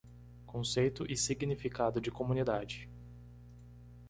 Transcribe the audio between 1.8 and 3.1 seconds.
de Comunidade.